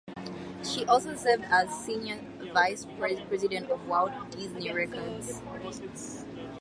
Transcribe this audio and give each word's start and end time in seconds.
She 0.63 0.83
also 0.85 1.15
served 1.15 1.43
as 1.51 1.69
senior 1.69 2.19
vice 2.55 2.87
president 2.97 3.69
of 3.69 3.85
Walt 3.87 4.09
Disney 4.31 4.73
Records. 4.73 5.43